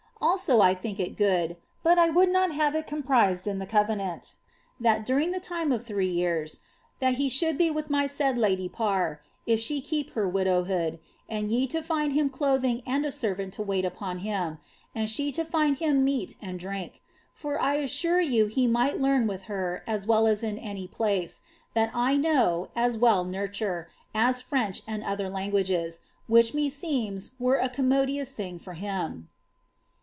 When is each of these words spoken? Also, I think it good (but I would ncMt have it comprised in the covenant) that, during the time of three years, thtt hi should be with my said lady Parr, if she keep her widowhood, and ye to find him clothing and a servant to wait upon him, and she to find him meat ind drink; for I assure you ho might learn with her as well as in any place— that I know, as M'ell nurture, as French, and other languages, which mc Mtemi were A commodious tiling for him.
Also, 0.23 0.61
I 0.61 0.75
think 0.75 0.99
it 0.99 1.17
good 1.17 1.57
(but 1.81 1.97
I 1.97 2.11
would 2.11 2.29
ncMt 2.29 2.51
have 2.51 2.75
it 2.75 2.85
comprised 2.85 3.47
in 3.47 3.57
the 3.57 3.65
covenant) 3.65 4.35
that, 4.79 5.03
during 5.03 5.31
the 5.31 5.39
time 5.39 5.71
of 5.71 5.83
three 5.83 6.11
years, 6.11 6.59
thtt 7.01 7.15
hi 7.17 7.27
should 7.27 7.57
be 7.57 7.71
with 7.71 7.89
my 7.89 8.05
said 8.05 8.37
lady 8.37 8.69
Parr, 8.69 9.23
if 9.47 9.59
she 9.59 9.81
keep 9.81 10.11
her 10.11 10.29
widowhood, 10.29 10.99
and 11.27 11.49
ye 11.49 11.65
to 11.67 11.81
find 11.81 12.13
him 12.13 12.29
clothing 12.29 12.83
and 12.85 13.03
a 13.03 13.11
servant 13.11 13.53
to 13.55 13.63
wait 13.63 13.83
upon 13.83 14.19
him, 14.19 14.59
and 14.93 15.09
she 15.09 15.31
to 15.31 15.43
find 15.43 15.77
him 15.77 16.03
meat 16.05 16.35
ind 16.39 16.59
drink; 16.59 17.01
for 17.33 17.59
I 17.59 17.75
assure 17.77 18.21
you 18.21 18.47
ho 18.47 18.67
might 18.69 19.01
learn 19.01 19.25
with 19.25 19.43
her 19.45 19.83
as 19.87 20.05
well 20.05 20.27
as 20.27 20.43
in 20.43 20.59
any 20.59 20.87
place— 20.87 21.41
that 21.73 21.89
I 21.95 22.15
know, 22.15 22.69
as 22.75 22.95
M'ell 22.95 23.25
nurture, 23.27 23.89
as 24.13 24.39
French, 24.39 24.83
and 24.87 25.03
other 25.03 25.29
languages, 25.31 26.01
which 26.27 26.53
mc 26.53 26.69
Mtemi 26.71 27.31
were 27.39 27.57
A 27.57 27.69
commodious 27.69 28.33
tiling 28.35 28.59
for 28.61 28.73
him. 28.73 29.27